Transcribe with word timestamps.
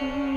Mm-hmm. 0.00 0.29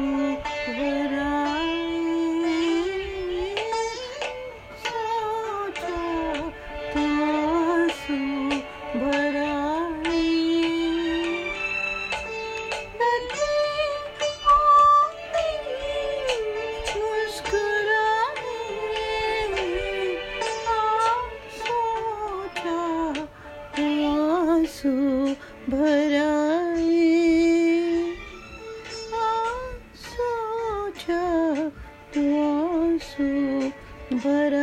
soup, 33.04 33.74
but 34.10 34.54
a 34.54 34.63